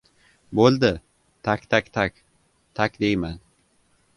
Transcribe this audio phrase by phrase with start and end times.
[0.59, 0.89] —Bo‘ldi!
[1.49, 2.17] Tak-tak-tak!
[2.81, 3.37] Tak deyman!